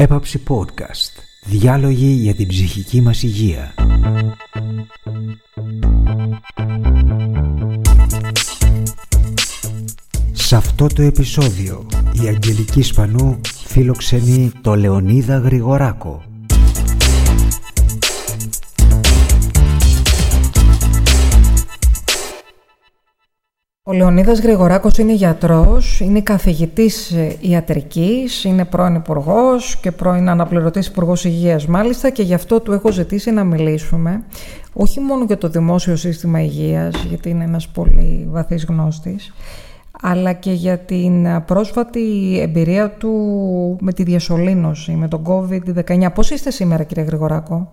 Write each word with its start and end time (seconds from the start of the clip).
Έπαψη 0.00 0.42
Podcast. 0.48 1.22
Διάλογοι 1.44 2.06
για 2.06 2.34
την 2.34 2.48
ψυχική 2.48 3.00
μας 3.00 3.22
υγεία. 3.22 3.74
Σε 10.32 10.56
αυτό 10.56 10.86
το 10.86 11.02
επεισόδιο 11.02 11.86
η 12.22 12.26
Αγγελική 12.28 12.82
Σπανού 12.82 13.40
φιλοξενεί 13.66 14.52
το 14.60 14.74
Λεωνίδα 14.74 15.38
Γρηγοράκο 15.38 16.29
Ο 23.90 23.92
Λεωνίδας 23.92 24.40
Γρηγοράκος 24.40 24.98
είναι 24.98 25.12
γιατρός, 25.12 26.00
είναι 26.00 26.20
καθηγητής 26.20 27.10
ε, 27.10 27.36
ιατρικής, 27.40 28.44
είναι 28.44 28.64
πρώην 28.64 28.94
υπουργός 28.94 29.76
και 29.76 29.90
πρώην 29.90 30.28
αναπληρωτής 30.28 30.86
υπουργός 30.86 31.24
υγείας 31.24 31.66
μάλιστα 31.66 32.10
και 32.10 32.22
γι' 32.22 32.34
αυτό 32.34 32.60
του 32.60 32.72
έχω 32.72 32.90
ζητήσει 32.90 33.30
να 33.30 33.44
μιλήσουμε 33.44 34.24
όχι 34.72 35.00
μόνο 35.00 35.24
για 35.24 35.38
το 35.38 35.48
δημόσιο 35.48 35.96
σύστημα 35.96 36.40
υγείας, 36.40 37.04
γιατί 37.08 37.28
είναι 37.28 37.44
ένας 37.44 37.68
πολύ 37.68 38.26
βαθύς 38.30 38.64
γνώστης, 38.64 39.34
αλλά 40.02 40.32
και 40.32 40.52
για 40.52 40.78
την 40.78 41.44
πρόσφατη 41.46 42.38
εμπειρία 42.40 42.90
του 42.90 43.12
με 43.80 43.92
τη 43.92 44.02
διασωλήνωση, 44.02 44.92
με 44.92 45.08
τον 45.08 45.22
COVID-19. 45.26 46.06
Πώς 46.14 46.30
είστε 46.30 46.50
σήμερα 46.50 46.82
κύριε 46.82 47.04
Γρηγοράκο; 47.04 47.70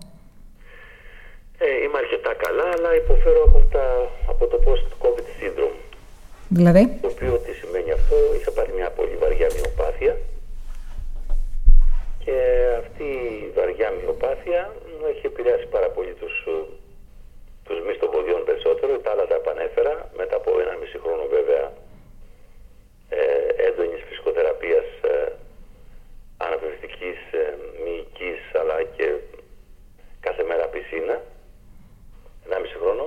Ε, 1.58 1.84
είμαι 1.84 1.98
αρκετά 1.98 2.32
καλά, 2.44 2.66
αλλά 2.76 2.94
υποφέρω 3.02 3.42
από, 3.48 3.58
τα, 3.72 3.84
από 4.28 4.46
το 4.46 4.58
post-COVID 4.66 5.26
syndrome. 5.38 5.77
Δηλαδή; 6.48 6.98
Το 7.00 7.08
οποίο 7.08 7.32
τι 7.44 7.52
σημαίνει 7.52 7.90
αυτό, 7.90 8.16
είχα 8.40 8.50
πάρει 8.50 8.72
μια 8.72 8.90
πολύ 8.90 9.16
βαριά 9.22 9.48
μειοπάθεια 9.54 10.16
και 12.24 12.36
αυτή 12.78 13.08
η 13.46 13.50
βαριά 13.54 13.90
μειοπάθεια 13.90 14.74
έχει 15.12 15.26
επηρεάσει 15.26 15.66
πάρα 15.66 15.88
πολύ 15.90 16.12
τους, 16.20 16.34
τους 17.64 17.78
μυς 17.86 17.98
των 17.98 18.10
ποδιών 18.10 18.44
περισσότερο, 18.44 18.98
τα 18.98 19.10
άλλα 19.10 19.26
τα 19.26 19.34
επανέφερα 19.34 20.10
μετά 20.16 20.36
από 20.36 20.60
ένα 20.60 20.74
μισή 20.80 20.98
χρόνο 21.04 21.24
βέβαια 21.36 21.72
ε, 23.08 23.22
έντονης 23.68 24.02
φυσικοθεραπείας 24.08 24.88
ε, 25.12 25.32
αναπνευστικής, 26.36 27.18
ε, 27.40 27.44
μυϊκής 27.84 28.40
αλλά 28.60 28.76
και 28.96 29.06
κάθε 30.20 30.42
μέρα 30.48 30.66
πισίνα, 30.66 31.16
ένα 32.46 32.58
μισή 32.60 32.76
χρόνο. 32.82 33.06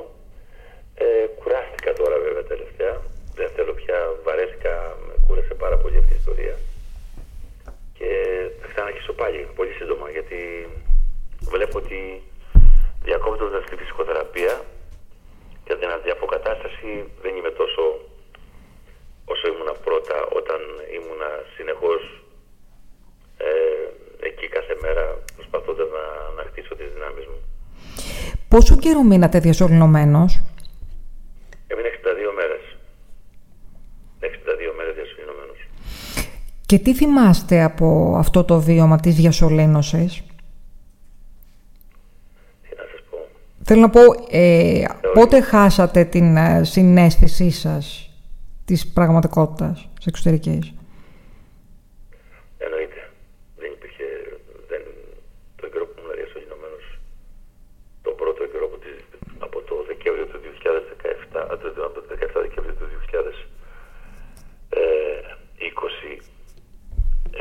Ε, 0.95 1.25
κουράστηκα 1.39 1.93
τώρα 1.93 2.17
βέβαια 2.25 2.43
τελευταία 2.43 3.01
δεν 3.35 3.49
θέλω 3.55 3.73
πια, 3.73 3.97
βαρέθηκα, 4.23 4.97
με 5.07 5.13
κούρασε 5.27 5.53
πάρα 5.53 5.77
πολύ 5.77 5.97
αυτή 5.97 6.13
η 6.13 6.19
ιστορία. 6.19 6.55
Και 7.97 8.09
θα 8.61 8.67
ξαναρχίσω 8.71 9.13
πάλι 9.13 9.47
πολύ 9.55 9.71
σύντομα 9.79 10.09
γιατί 10.09 10.39
βλέπω 11.53 11.77
ότι 11.77 11.99
διακόπτοντα 13.03 13.59
τη 13.63 13.75
φυσικοθεραπεία 13.75 14.61
και 15.65 15.75
την 15.75 15.89
αντιαποκατάσταση 15.89 16.91
δεν 17.21 17.35
είμαι 17.35 17.51
τόσο 17.61 17.83
όσο 19.25 19.47
ήμουνα 19.47 19.73
πρώτα 19.85 20.17
όταν 20.39 20.59
ήμουνα 20.97 21.29
συνεχώς 21.55 22.01
ε, 23.37 23.47
εκεί 24.27 24.47
κάθε 24.47 24.75
μέρα 24.81 25.05
προσπαθώντας 25.35 25.87
να, 25.97 26.03
να 26.37 26.43
χτίσω 26.49 26.75
τις 26.75 26.93
δυνάμεις 26.93 27.25
μου. 27.25 27.39
Πόσο 28.53 28.75
καιρό 28.91 29.03
μείνατε 29.03 29.39
διασωληνωμένος; 29.39 30.41
Έμεινε 31.67 31.87
62 31.87 32.31
μέρες. 32.35 32.77
62 34.19 34.73
μέρες 34.77 34.93
διασωληνωμένος. 34.95 35.59
Και 36.65 36.79
τι 36.79 36.93
θυμάστε 36.93 37.63
από 37.63 38.15
αυτό 38.17 38.43
το 38.43 38.59
βίωμα 38.59 38.99
της 38.99 39.15
διασωλήνωσης; 39.15 40.23
Τι 42.61 42.75
να 42.77 42.83
σας 42.91 43.01
πω. 43.09 43.17
Θέλω 43.63 43.81
να 43.81 43.89
πω, 43.89 44.01
ε, 44.29 44.85
πότε 45.13 45.41
χάσατε 45.41 46.03
την 46.03 46.37
ε, 46.37 46.63
συνέστησή 46.63 47.51
σας 47.51 48.09
της 48.65 48.87
πραγματικότητας 48.87 49.89
της 49.95 50.05
εξωτερικής; 50.05 50.73
Εννοείται. 52.57 53.09
Δεν 53.57 53.71
υπήρχε, 53.71 54.05
δεν, 54.69 54.81
το 55.61 55.67
καιρό 55.71 55.85
που 55.85 55.95
ήμουν 55.97 56.13
διασωληνωμένος, 56.19 56.85
το 58.01 58.11
πρώτο 58.11 58.41
καιρό 58.51 58.67
που 58.71 58.77
της, 58.83 58.97
από 59.39 59.57
το 59.67 59.75
Δεκέμβριο 59.89 60.25
του 60.31 60.39
2017, 60.43 61.47
από 61.87 61.93
το 61.95 62.03
17 62.09 62.41
Δεκέμβριο 62.45 62.75
του 62.79 62.87
2020 62.89 63.01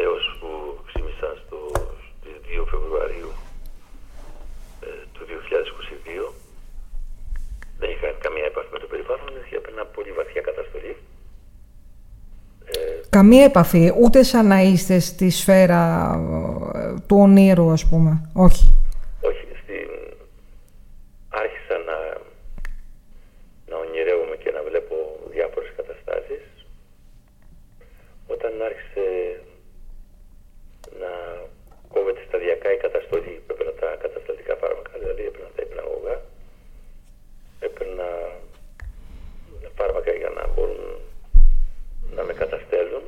έως 0.05 0.23
που 0.41 0.49
ξύμισα 0.87 1.29
στο, 1.43 1.59
στις 2.17 2.37
2 2.47 2.65
Φεβρουαρίου 2.71 3.31
ε, 4.81 4.87
του 5.13 5.23
2022 5.29 6.33
δεν 7.79 7.91
είχα 7.91 8.09
καμία 8.25 8.45
επαφή 8.45 8.69
με 8.73 8.79
το 8.79 8.87
περιβάλλον, 8.87 9.29
έπαιρνα 9.57 9.85
πολύ 9.85 10.13
βαθιά 10.13 10.41
καταστολή. 10.41 10.97
Ε, 12.65 12.79
Καμία 13.21 13.45
επαφή, 13.45 13.93
ούτε 14.03 14.23
σαν 14.23 14.47
να 14.47 14.61
είστε 14.61 14.99
στη 14.99 15.31
σφαίρα 15.31 15.85
ε, 16.75 16.95
του 17.07 17.17
ονείρου, 17.27 17.71
ας 17.71 17.89
πούμε. 17.89 18.31
Όχι. 18.47 18.67
όχι, 19.31 19.47
στην... 19.63 19.89
άρχισα 21.29 21.77
να, 21.89 21.99
να 23.71 23.77
ονειρεύομαι 23.85 24.37
και 24.43 24.51
να 24.51 24.63
βλέπω 24.69 24.95
διάφορες 25.35 25.73
καταστάσεις 25.77 26.43
όταν 28.27 28.53
άρχισε 28.69 29.07
να 31.03 31.13
κόβεται 31.93 32.23
σταδιακά 32.29 32.73
η 32.73 32.77
καταστολή 32.87 33.43
έπαιρνα 33.51 33.73
τα 33.81 33.89
καταστατικά 34.05 34.55
φάρμακα, 34.63 34.93
δηλαδή 35.03 35.23
έπαιρνα 35.29 35.51
τα 35.57 35.63
υπναγωγά 35.69 36.17
έπαιρνα 37.67 38.09
φάρμακα 39.79 40.13
για 40.21 40.31
να 40.37 40.43
μπορούν 40.53 40.83
να 42.17 42.23
με 42.25 42.33
καταστέλουν 42.33 43.03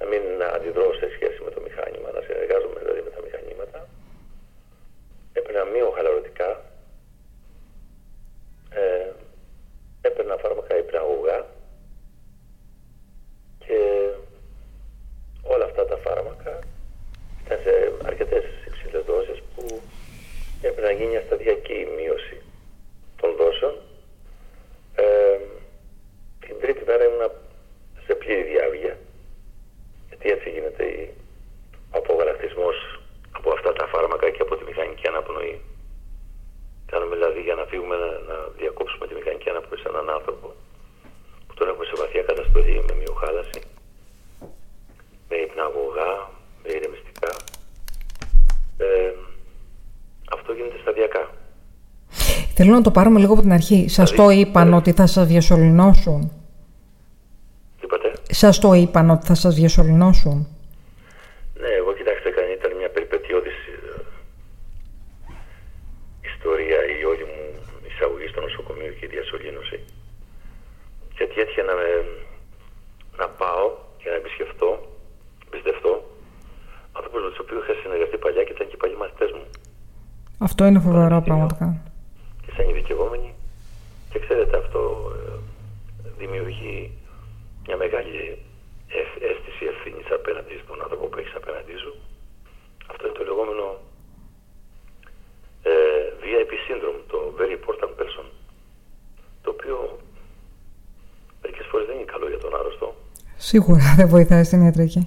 να 0.00 0.06
μην 0.06 0.22
αντιδρώ 0.54 0.94
σε 0.94 1.08
σχέση 1.14 1.42
με 1.44 1.50
το 1.50 1.60
μηχάνημα, 1.60 2.10
να 2.10 2.20
συνεργάζομαι 2.20 2.78
δηλαδή 2.80 3.00
με 3.00 3.10
τα 3.10 3.20
μηχανήματα. 3.24 3.88
Έπαιρνα 5.32 5.64
μειοχαλαρωτικά, 5.64 6.50
ε, 8.70 9.10
έπαιρνα 10.00 10.36
φάρμακα 10.36 10.78
υπναγωγά 10.78 11.46
και 13.64 13.78
όλα 15.42 15.64
αυτά 15.64 15.84
τα 15.84 15.96
φάρμακα 15.96 16.58
ήταν 17.44 17.58
σε 17.62 17.92
αρκετές 18.04 18.44
υψηλές 18.66 19.04
δόσεις 19.04 19.42
που 19.54 19.80
έπρεπε 20.62 20.86
να 20.86 20.92
γίνει 20.92 21.10
μια 21.10 21.22
σταδιακή 21.26 21.88
μείωση 21.96 22.42
των 23.20 23.36
δόσεων. 23.36 23.74
Ε, 24.94 25.38
την 26.40 26.60
τρίτη 26.60 26.84
μέρα 26.86 27.04
ήμουνα 27.04 27.30
σε 28.06 28.14
πλήρη 28.14 28.42
διάβγεια 28.42 28.98
γιατί 30.20 30.38
έτσι 30.38 30.50
γίνεται 30.50 31.14
ο 31.92 31.96
απογαλακτισμός 31.98 32.76
από 33.32 33.50
αυτά 33.52 33.72
τα 33.72 33.86
φάρμακα 33.86 34.30
και 34.30 34.42
από 34.42 34.56
τη 34.56 34.64
μηχανική 34.64 35.06
αναπνοή. 35.08 35.60
Κάνουμε 36.86 37.14
δηλαδή 37.16 37.40
για 37.40 37.54
να 37.54 37.64
φύγουμε 37.64 37.96
να, 37.96 38.10
να 38.30 38.36
διακόψουμε 38.58 39.06
τη 39.06 39.14
μηχανική 39.14 39.48
αναπνοή 39.50 39.78
σε 39.78 39.88
έναν 40.10 40.18
άνθρωπο 40.18 40.46
που 41.46 41.54
τον 41.54 41.68
έχουμε 41.68 41.84
σε 41.84 41.92
βαθιά 41.96 42.22
καταστολή 42.22 42.84
με 42.88 42.94
μειοχάλαση, 43.02 43.60
με 45.28 45.36
υπναγωγά, 45.46 46.12
με 46.62 46.68
ηρεμιστικά. 46.76 47.32
Ε, 48.76 49.12
αυτό 50.36 50.52
γίνεται 50.52 50.78
σταδιακά. 50.80 51.30
Θέλω 52.54 52.72
να 52.72 52.80
το 52.82 52.90
πάρουμε 52.90 53.18
λίγο 53.20 53.32
από 53.32 53.42
την 53.42 53.52
αρχή. 53.52 53.88
Σας 53.88 54.10
το 54.10 54.26
Δηλαδή, 54.26 54.40
είπαν 54.40 54.72
ε, 54.72 54.76
ότι 54.76 54.92
θα 54.92 55.06
σας 55.06 55.26
διασωληνώσουν. 55.26 56.20
Τι 57.78 57.84
είπατε; 57.84 58.12
Σας 58.30 58.58
το 58.58 58.72
είπαν 58.72 59.10
ότι 59.10 59.26
θα 59.26 59.34
σας 59.34 59.54
διασωληνώσουν. 59.54 60.48
Ναι, 61.60 61.68
εγώ 61.68 61.92
κοιτάξτε, 61.94 62.28
έκανε- 62.28 62.54
ήταν 62.58 62.76
μια 62.76 62.90
περιπετειώδης 62.90 63.52
ε, 63.52 64.02
ιστορία 66.32 66.78
η 67.00 67.04
όλη 67.04 67.24
μου 67.32 67.42
εισαγωγή 67.90 68.26
στο 68.32 68.40
νοσοκομείο 68.40 68.92
και 68.98 69.04
η 69.04 69.08
διασωλήνωση. 69.14 69.78
Γιατί 71.16 71.40
έτυχε 71.40 71.62
να, 71.62 71.74
με, 71.80 71.88
να 73.20 73.26
πάω 73.40 73.66
και 74.00 74.08
να 74.12 74.16
επισκεφτώ, 74.22 74.70
εμπιστευτώ, 75.46 75.92
άνθρωπους 76.96 77.22
με 77.22 77.28
τους 77.30 77.38
οποίους 77.44 77.62
είχα 77.62 77.74
συνεργαστεί 77.82 78.16
παλιά 78.24 78.42
και 78.44 78.52
ήταν 78.56 78.66
και 78.70 78.76
παλιοί 78.80 78.96
μαθητές 79.02 79.30
μου 79.36 79.44
Αυτό 80.60 80.72
είναι 80.72 80.84
φοβερό 80.88 81.08
Πανεπιστήμιο. 81.08 81.46
πραγματικά. 81.46 81.68
και 82.44 82.50
σαν 82.56 82.64
ειδικευόμενοι. 82.70 83.30
Και 84.10 84.18
ξέρετε, 84.24 84.54
αυτό 84.64 84.80
ε, 85.18 85.30
δημιουργεί 86.20 86.76
μια 87.66 87.76
μεγάλη 87.82 88.16
ευθ- 89.00 89.22
αίσθηση 89.30 89.62
ευθύνης 89.72 90.06
απέναντι 90.18 90.54
στον 90.64 90.78
άνθρωπο 90.84 91.04
που 91.10 91.18
έχεις 91.20 91.34
απέναντί 91.40 91.76
σου. 91.82 91.92
Αυτό 92.92 93.02
είναι 93.06 93.16
το 93.20 93.24
λεγόμενο 93.30 93.64
ε, 95.70 95.72
VIP 96.22 96.52
syndrome, 96.66 97.00
το 97.12 97.18
Very 97.38 97.54
Important 97.60 97.92
Person, 98.00 98.26
το 99.44 99.48
οποίο 99.56 99.76
μερικές 101.42 101.66
φορές 101.70 101.86
δεν 101.88 101.96
είναι 101.98 102.10
καλό 102.14 102.26
για 102.32 102.40
τον 102.44 102.52
άρρωστο. 102.58 102.86
Σίγουρα 103.48 103.86
δεν 103.98 104.08
βοηθάει 104.14 104.44
στην 104.48 104.60
ιατρική. 104.66 105.02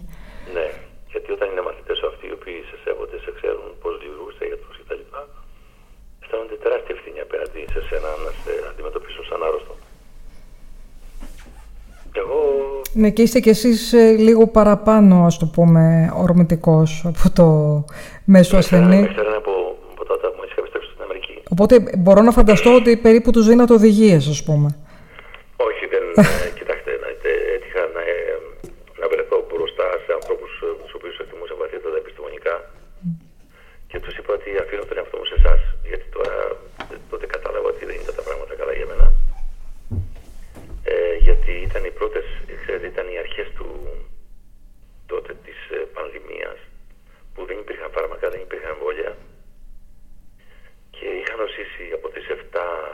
Ναι, 13.03 13.09
και 13.09 13.21
είστε 13.21 13.39
κι 13.39 13.49
εσείς 13.49 13.93
ε, 13.93 14.11
λίγο 14.11 14.47
παραπάνω, 14.47 15.25
ας 15.25 15.37
το 15.37 15.45
πούμε, 15.45 16.13
ορμητικός 16.17 17.05
από 17.07 17.35
το 17.35 17.47
μέσο 18.25 18.57
ασθενή. 18.57 18.99
Ήθελα 18.99 19.35
από, 19.37 19.51
από 19.91 20.05
τότε 20.05 20.27
που 20.27 20.43
είχα 20.45 20.55
επιστρέψει 20.57 20.89
στην 20.91 21.03
Αμερική. 21.03 21.41
Οπότε 21.49 21.83
μπορώ 21.97 22.21
να 22.21 22.31
φανταστώ 22.31 22.75
ότι 22.75 22.97
περίπου 22.97 23.31
τους 23.31 23.47
δίνατε 23.47 23.73
οδηγίες, 23.73 24.27
ας 24.27 24.43
πούμε. 24.43 24.75
Όχι, 25.57 25.83
δεν 25.93 26.25
ε, 26.25 26.52
από 51.93 52.09
τις 52.09 52.25
7 52.29 52.92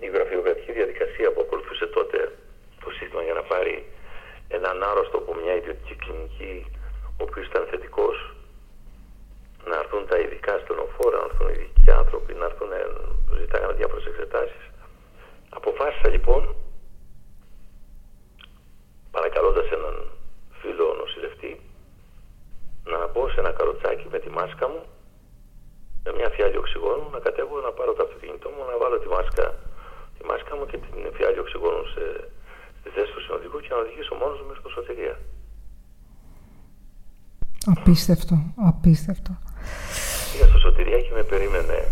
η 0.00 0.06
γραφειοκρατική 0.14 0.72
διαδικασία 0.72 1.32
που 1.32 1.40
ακολουθούσε 1.40 1.86
τότε 1.86 2.18
το 2.84 2.90
σύστημα 2.90 3.22
για 3.22 3.32
να 3.32 3.42
πάρει 3.42 3.84
έναν 4.48 4.82
άρρωστο 4.82 5.16
από 5.16 5.34
μια 5.42 5.54
ιδιωτική 5.60 5.94
κλινική 5.94 6.54
Απίστευτο, 37.92 38.54
απίστευτο. 38.56 39.38
Πήγα 40.32 40.46
στο 40.46 40.58
Σωτηρία 40.58 41.00
και 41.00 41.12
με 41.14 41.22
περίμενε 41.22 41.88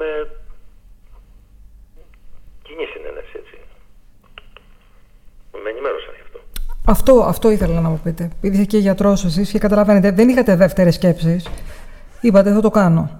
με 0.00 0.10
κοινή 2.62 2.84
συνένεση, 2.92 3.32
έτσι. 3.40 3.56
Με 5.62 5.70
ενημέρωσαν 5.70 6.14
γι' 6.14 6.24
αυτό. 6.26 6.38
Αυτό, 6.86 7.14
αυτό 7.32 7.50
ήθελα 7.50 7.80
να 7.80 7.88
μου 7.88 8.00
πείτε. 8.04 8.30
Επειδή 8.36 8.66
και 8.66 8.78
γιατρός 8.78 9.24
εσείς 9.24 9.50
και 9.50 9.58
καταλαβαίνετε, 9.58 10.10
δεν 10.10 10.28
είχατε 10.28 10.56
δεύτερες 10.56 10.94
σκέψεις. 10.94 11.48
Είπατε, 12.20 12.52
θα 12.52 12.60
το 12.60 12.70
κάνω. 12.70 13.19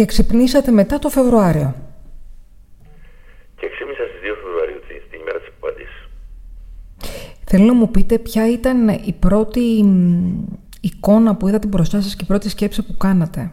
και 0.00 0.06
ξυπνήσατε 0.06 0.70
μετά 0.70 0.98
το 0.98 1.08
Φεβρουάριο. 1.08 1.74
Και 3.56 3.68
ξύπνησα 3.72 4.04
στις 4.08 4.20
2 4.22 4.34
Φεβρουαρίου, 4.42 4.80
την, 4.88 5.20
ημέρα 5.20 5.38
της 5.38 5.50
απάντησης. 5.56 6.08
Θέλω 7.46 7.64
να 7.64 7.74
μου 7.74 7.90
πείτε 7.90 8.18
ποια 8.18 8.50
ήταν 8.50 8.88
η 8.88 9.14
πρώτη 9.24 9.64
εικόνα 10.80 11.36
που 11.36 11.48
είδατε 11.48 11.66
μπροστά 11.66 12.00
σας 12.00 12.16
και 12.16 12.24
η 12.24 12.30
πρώτη 12.32 12.48
σκέψη 12.48 12.86
που 12.86 12.96
κάνατε. 12.96 13.52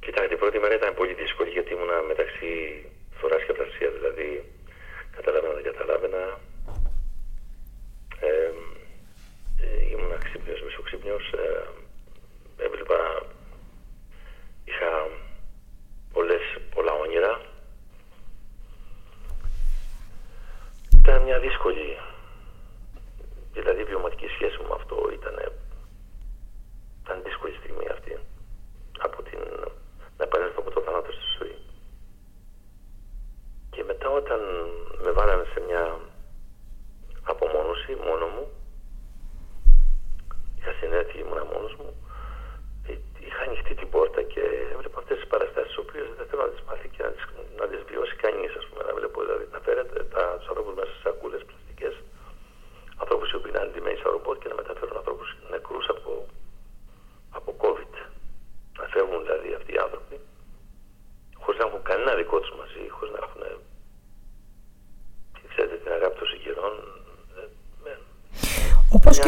Κοιτάξτε, 0.00 0.28
την 0.28 0.38
πρώτη 0.38 0.58
μέρα 0.58 0.74
ήταν 0.74 0.94
πολύ 0.94 1.14
δύσκολη 1.22 1.50
γιατί 1.50 1.72
ήμουνα 1.72 1.96
μεταξύ 2.10 2.50
θωράς 3.18 3.42
και 3.46 3.52
πλασία, 3.52 3.90
δηλαδή 3.96 4.28
καταλάβαινα, 5.16 5.54
δεν 5.54 5.66
καταλάβαινα. 5.70 6.22
Ε, 8.26 8.50
ήμουνα 9.92 10.16
ξύπνιος, 10.24 10.60
μισοξύπνιος, 10.66 11.24
ε, 11.32 11.77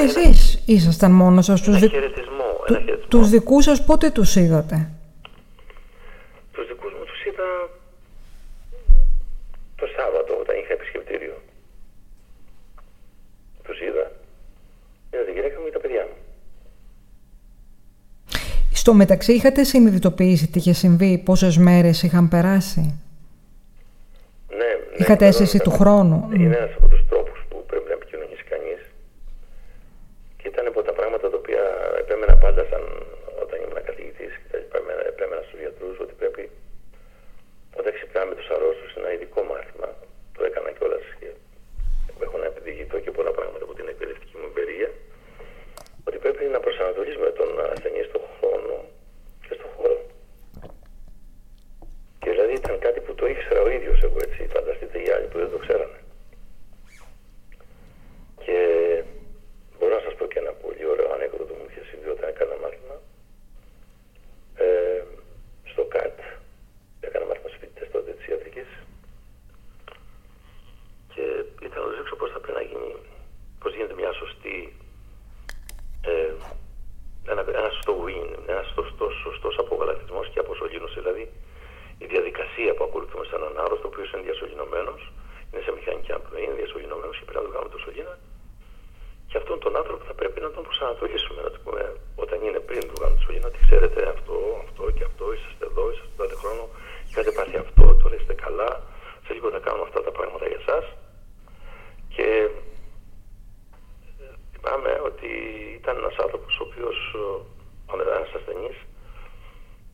και 0.00 0.21
εσείς 0.21 0.62
ήσασταν 0.66 1.11
μόνος 1.11 1.45
σας. 1.45 1.62
Τους, 1.62 1.78
δι... 1.78 1.90
τους 3.09 3.28
δικούς 3.28 3.64
σας 3.64 3.85
πότε 3.85 4.11
τους 4.11 4.37
είδατε; 4.37 4.90
Τους 6.52 6.69
δικούς 6.69 6.92
μου 6.92 7.04
τους 7.04 7.25
είδα 7.25 7.69
το 9.76 9.87
Σάββατο 9.97 10.38
όταν 10.40 10.57
είχα 10.62 10.73
επισκεπτήριο. 10.73 11.35
Τους 13.62 13.80
είδα. 13.80 14.12
Είδα 15.14 15.25
τη 15.25 15.33
γυναίκα 15.33 15.59
μου 15.61 15.64
και 15.64 15.73
τα 15.73 15.80
παιδιά 15.80 16.07
μου. 16.09 16.14
Στο 18.73 18.95
μεταξύ 18.95 19.33
είχατε 19.33 19.64
συνειδητοποιήσει 19.64 20.47
τι 20.47 20.59
είχε 20.59 20.73
συμβεί, 20.73 21.19
πόσες 21.25 21.57
μέρες 21.59 22.02
είχαν 22.02 22.28
περάσει; 22.28 22.80
Ναι, 24.49 24.57
ναι, 24.57 24.97
είχατε 24.97 25.25
ναι, 25.25 25.30
αίσθηση 25.30 25.57
ναι. 25.57 25.62
του 25.62 25.71
χρόνου; 25.71 26.28
Είναι 26.33 26.78
ήταν 105.78 105.97
ένας 105.97 106.16
άνθρωπος 106.25 106.59
ο 106.61 106.64
οποίος, 106.68 106.99
ένας 108.16 108.32
ασθενής, 108.38 108.78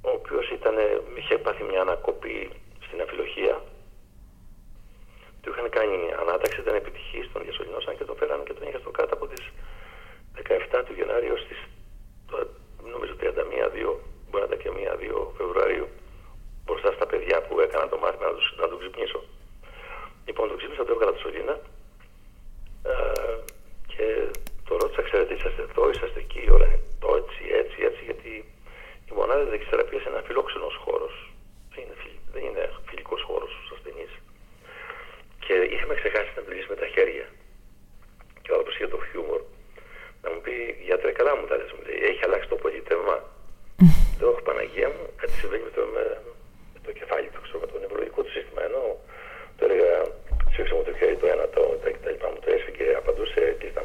ο 0.08 0.10
οποίος 0.18 0.50
ήταν, 0.50 0.74
είχε 1.18 1.38
πάθει 1.38 1.62
μια 1.62 1.80
ανακοπή 1.80 2.50
στην 2.86 3.00
αφιλοχία. 3.00 3.62
Του 5.40 5.50
είχαν 5.50 5.68
κάνει 5.70 5.98
ανάταξη, 6.22 6.60
ήταν 6.60 6.74
επιτυχής, 6.74 7.32
τον 7.32 7.42
διασωληνώσαν 7.42 7.96
και 7.96 8.04
τον 8.04 8.16
φέρανε 8.16 8.42
και 8.46 8.52
τον 8.52 8.68
είχε 8.68 8.78
στο 8.78 8.90
κάτω 8.90 9.14
από 9.14 9.26
τις 9.26 9.42
17 10.36 10.82
του 10.86 10.92
Γενάρη 10.98 11.26
στι 11.26 11.46
τις 11.48 11.60
νομίζω 12.92 13.14
31-2, 13.20 13.24
μπορεί 14.28 14.42
να 14.44 14.54
ήταν 14.54 14.58
και 14.62 14.70
1-2 14.70 15.36
Φεβρουαρίου, 15.36 15.88
μπροστά 16.64 16.92
στα 16.92 17.06
παιδιά 17.06 17.42
που 17.42 17.60
έκαναν 17.60 17.88
το 17.88 17.98
μάθημα 17.98 18.26
να, 18.26 18.34
τους, 18.34 18.54
να 18.60 18.68
τον 18.68 18.78
ξυπνήσω. 18.78 19.20
Λοιπόν, 20.26 20.48
τον 20.48 20.56
ξύπνησα, 20.56 20.84
τον 20.84 20.92
έβγαλα 20.94 21.12
τη 21.12 21.18
σωλήνα 21.18 21.56
ε, 22.82 23.36
και 23.92 24.06
το 24.68 24.72
ρώτησα, 24.80 25.02
ξέρετε, 25.08 25.34
είσαστε 25.34 25.62
εδώ, 25.68 25.82
είσαστε 25.90 26.18
εκεί, 26.26 26.42
όλα 26.54 26.66
είναι 26.66 26.80
το 27.02 27.08
έτσι, 27.20 27.42
έτσι, 27.60 27.78
έτσι, 27.88 28.02
γιατί 28.08 28.30
η 29.10 29.12
μονάδα 29.18 29.44
δεξιθεραπεία 29.52 30.00
είναι 30.00 30.12
ένα 30.16 30.22
φιλόξενος 30.28 30.74
χώρος. 30.84 31.14
Δεν 31.72 31.80
είναι, 31.84 31.96
δεν 32.34 32.42
είναι 32.48 32.64
φιλικός 32.88 33.22
χώρος 33.28 33.50
στους 33.54 33.70
ασθενείς. 33.74 34.12
Και 35.44 35.54
είχαμε 35.74 35.94
ξεχάσει 36.00 36.30
να 36.36 36.42
μιλήσει 36.46 36.68
με 36.72 36.78
τα 36.82 36.86
χέρια. 36.94 37.26
Και 38.42 38.50
όταν 38.52 38.58
άνθρωπος 38.58 38.90
το 38.94 38.98
χιούμορ 39.08 39.40
να 40.22 40.28
μου 40.32 40.40
πει: 40.44 40.54
Γιατρέ, 40.88 41.10
καλά 41.20 41.32
μου 41.36 41.46
τα 41.50 41.56
λες, 41.58 41.70
μου 41.74 41.82
λέει, 41.86 41.98
έχει 42.10 42.22
αλλάξει 42.26 42.48
το 42.52 42.58
πολίτευμα. 42.64 43.16
Λέω: 44.18 44.28
Όχι, 44.32 44.42
Παναγία 44.48 44.88
μου, 44.94 45.04
κάτι 45.20 45.34
συμβαίνει 45.40 45.64
με 45.68 45.72
το, 45.76 45.82
με, 45.94 46.04
με 46.74 46.78
το 46.86 46.90
κεφάλι 46.98 47.28
του, 47.32 47.40
ξέρω, 47.44 47.58
με 47.64 47.68
το 47.72 47.76
νευρολογικό 47.84 48.20
του 48.22 48.32
σύστημα. 48.36 48.60
Ενώ 48.68 48.82
το 49.56 49.62
έλεγα: 49.66 49.90
Σφίξε 50.52 50.74
μου 50.76 50.84
το 50.88 50.92
χέρι 50.98 51.16
το 51.22 51.26
ένα, 51.34 51.44
το 51.54 51.62
κτλ. 51.96 52.16
Μου 52.34 52.40
το 52.44 52.48
έσφυγε, 52.56 52.86
απαντούσε, 53.00 53.40
κλείστα 53.58 53.82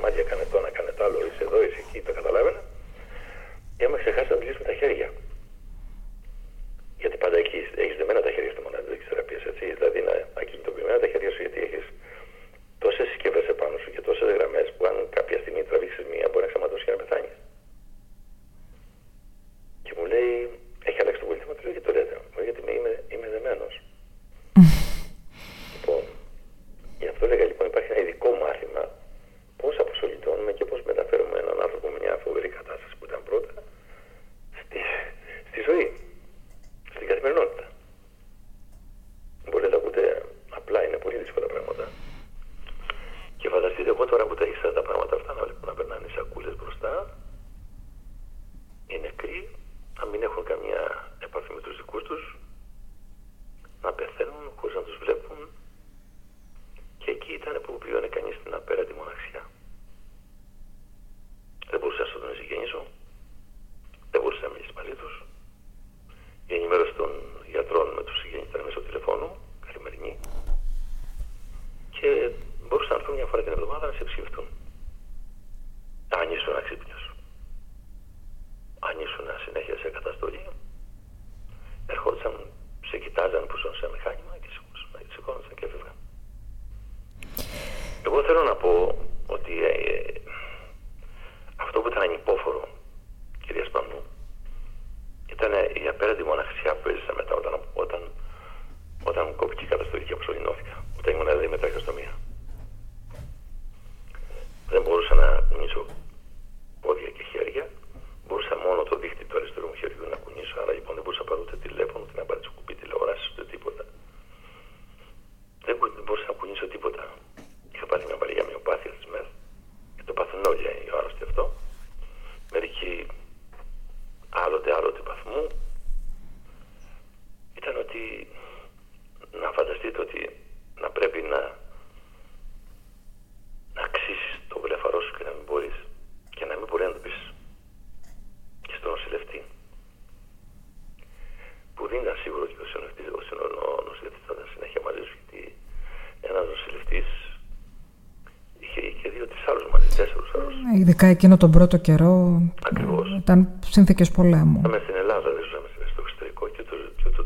Ειδικά 151.01 151.17
εκείνο 151.19 151.37
τον 151.37 151.51
πρώτο 151.51 151.77
καιρό. 151.77 152.41
Ακριβώς. 152.69 153.07
Ήταν 153.17 153.49
συνθήκες 153.75 154.11
πολέμου. 154.11 154.61
Είμαι 154.65 154.81
στην 154.83 154.95
Ελλάδα, 154.95 155.27
δεν 155.35 155.43
ζούσαμε 155.43 155.67
στο 155.91 156.01
εξωτερικό 156.05 156.43
και 156.55 156.63
το, 156.69 156.75
και 157.01 157.09
το, 157.15 157.21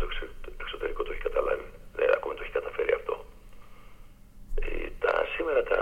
εξωτερικό 0.64 1.04
το 1.04 1.12
έχει 1.14 1.22
καταλάβει. 1.22 1.66
Δεν 1.96 2.08
ακόμη 2.18 2.34
το 2.38 2.42
έχει 2.44 2.54
καταφέρει 2.60 2.92
αυτό. 3.00 3.14
τα, 5.04 5.12
σήμερα 5.36 5.62
τα. 5.70 5.78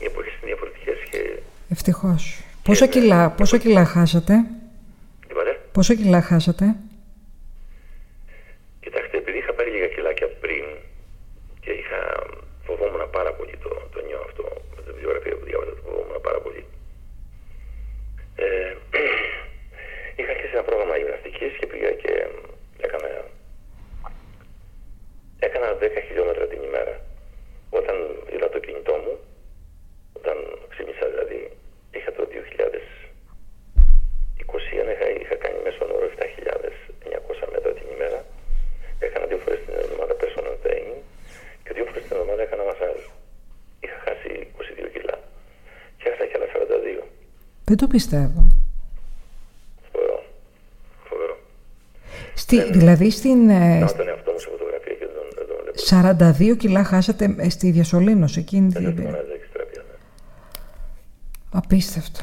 Οι 0.00 0.04
εποχές 0.10 0.32
είναι 0.36 0.48
διαφορετικές 0.52 0.98
και. 1.10 1.20
Ευτυχώς. 1.74 2.22
Πόσο, 2.62 2.86
ναι, 2.86 3.28
πόσο, 3.38 3.56
κιλά 3.58 3.84
χάσατε; 3.84 4.34
Πόσο 5.72 5.94
κιλά 5.94 6.20
χάσατε; 6.22 6.64
Δεν 47.72 47.80
το 47.80 47.86
πιστεύω. 47.86 48.46
Φοβερό. 49.92 50.24
Φοβερό. 51.04 51.38
Στη, 52.34 52.58
ε, 52.58 52.64
δηλαδή 52.64 53.10
στην... 53.10 53.48
Ε, 53.48 53.84
τον 53.96 54.08
εαυτό 54.08 54.32
μου 54.32 54.38
σε 54.38 54.48
φωτογραφία 54.50 54.94
και 54.94 55.04
τον, 55.04 55.24
δεν 56.16 56.48
τον 56.48 56.52
42 56.52 56.56
κιλά 56.58 56.84
χάσατε 56.84 57.34
ε, 57.38 57.48
στη 57.48 57.70
διασωλήνωση 57.70 58.40
εκείνη 58.40 58.72
την... 58.72 58.86
Ε, 58.86 58.88
ναι, 58.88 59.02
ναι, 59.02 59.10
ναι, 59.10 59.18
Απίστευτο. 61.50 62.20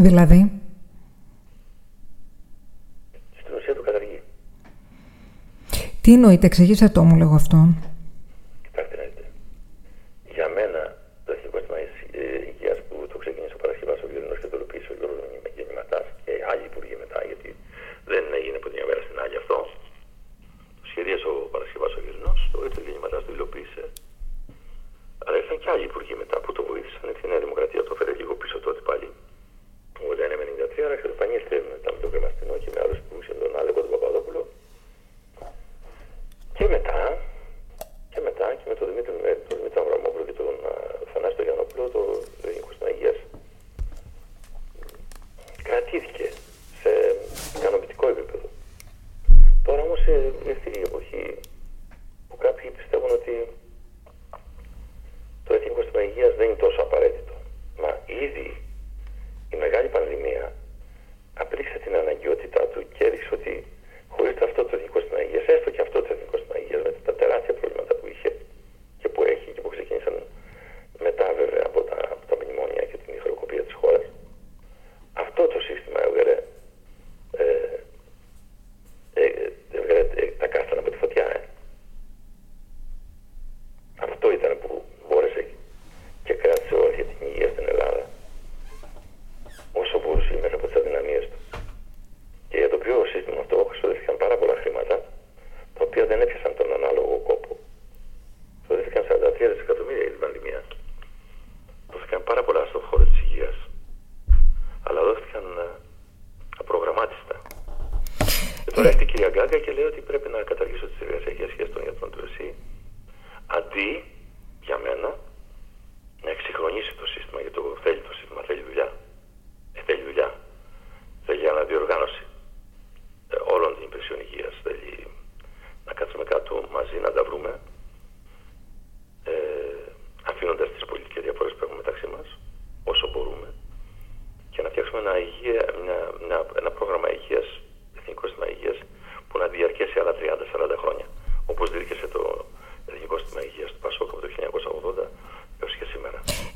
δηλαδή. 0.00 0.40
Στην 3.40 3.54
ουσία 3.56 3.74
του 3.74 3.82
καταργεί. 3.82 4.20
Τι 6.00 6.12
εννοείται, 6.12 6.46
εξηγήστε 6.46 6.88
το 6.88 7.02
μου 7.02 7.16
λίγο 7.16 7.34
αυτό. 7.34 7.58
Κοιτάξτε 8.62 8.96
να 8.96 9.02
δείτε. 9.08 9.24
Για 10.34 10.48
μένα 10.56 10.80
το 11.24 11.32
Εθνικό 11.36 11.58
Σύστημα 11.58 11.78
ε, 11.78 12.50
Υγείας 12.50 12.78
που 12.86 12.96
το 13.12 13.16
ξεκίνησε 13.22 13.54
ο 13.58 13.60
Παρασκευάς 13.62 13.98
ο 14.04 14.08
Γιώργο 14.12 14.34
και 14.40 14.48
το 14.50 14.56
υλοποίησε 14.58 14.90
ο 14.92 14.96
Γιώργος 14.98 15.18
Γεννηματάς 15.56 16.06
και 16.24 16.32
άλλοι 16.50 16.64
υπουργοί 16.70 16.96
μετά, 17.04 17.18
γιατί 17.30 17.48
δεν 18.12 18.24
έγινε 18.38 18.56
από 18.60 18.66
την 18.68 18.76
μια 18.78 18.86
μέρα 18.90 19.00
στην 19.06 19.18
άλλη 19.24 19.36
αυτό. 19.42 19.58
Το 20.80 20.86
σχεδίασε 20.90 21.26
ο 21.34 21.36
Παρασκευάς 21.54 21.92
ο 21.98 22.00
Γιώργο, 22.04 22.30
το 22.76 22.80
Γεννηματάς 22.86 23.22
το 23.26 23.32
υλοποίησε. 23.36 23.84
Αλλά 25.24 25.36
ήρθαν 25.40 25.58
και 25.62 25.70
άλλοι 25.72 25.84
υπουργοί 25.90 26.14
μετά 26.22 26.36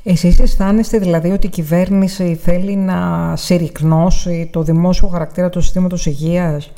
Εσείς 0.07 0.39
αισθάνεστε 0.39 0.97
δηλαδή 0.97 1.31
ότι 1.31 1.47
η 1.47 1.49
κυβέρνηση 1.49 2.35
θέλει 2.35 2.75
να 2.75 3.33
συρρυκνώσει 3.35 4.49
το 4.51 4.63
δημόσιο 4.63 5.07
χαρακτήρα 5.07 5.49
του 5.49 5.61
συστήματος 5.61 6.05
υγείας; 6.05 6.71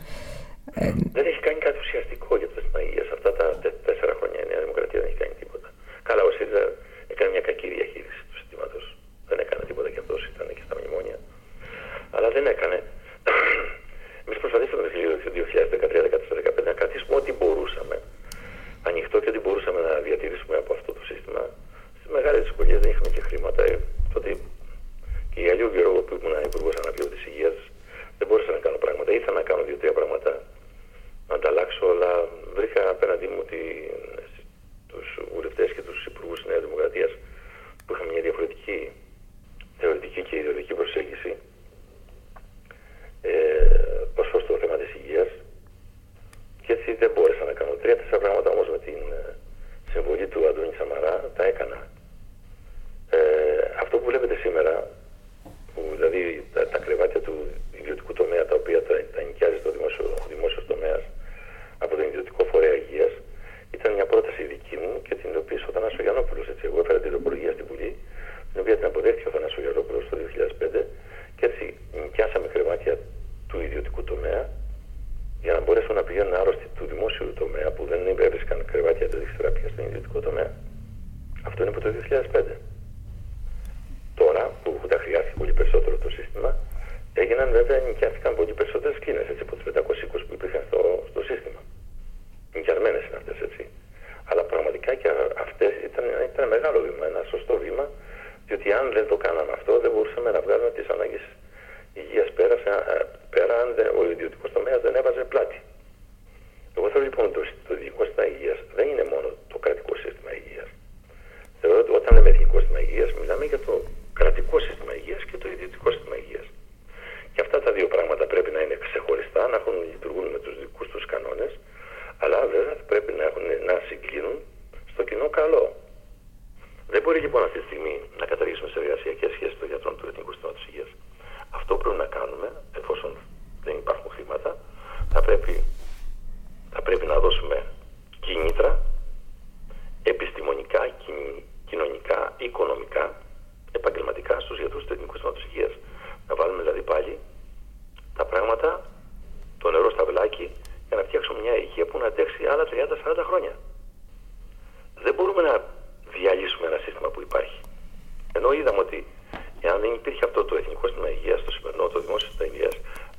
Εάν 159.61 159.79
δεν 159.81 159.93
υπήρχε 159.93 160.25
αυτό 160.25 160.45
το 160.45 160.55
εθνικό 160.55 160.87
σύστημα 160.87 161.09
υγείας, 161.09 161.43
το 161.43 161.51
σημερινό, 161.51 161.87
το 161.87 161.99
δημόσιο 161.99 162.27
σύστημα 162.29 162.47
υγείας, 162.51 162.75